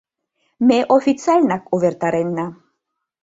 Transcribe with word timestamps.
Ме 0.67 0.79
официальнак 0.95 1.63
увертаренна. 1.75 2.45